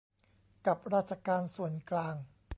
[0.65, 2.15] กับราชการส่วนกลาง